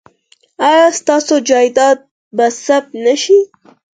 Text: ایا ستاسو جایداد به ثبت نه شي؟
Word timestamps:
ایا 0.67 0.85
ستاسو 0.99 1.35
جایداد 1.49 1.97
به 2.35 2.45
ثبت 2.65 2.89
نه 3.05 3.15
شي؟ 3.21 3.39